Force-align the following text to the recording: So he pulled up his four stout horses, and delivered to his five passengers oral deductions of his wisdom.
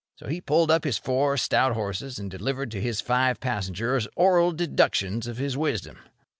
So 0.15 0.25
he 0.27 0.41
pulled 0.41 0.71
up 0.71 0.83
his 0.83 0.97
four 0.97 1.37
stout 1.37 1.73
horses, 1.73 2.17
and 2.17 2.31
delivered 2.31 2.71
to 2.71 2.81
his 2.81 3.01
five 3.01 3.39
passengers 3.39 4.07
oral 4.15 4.51
deductions 4.51 5.27
of 5.27 5.37
his 5.37 5.55
wisdom. 5.55 5.99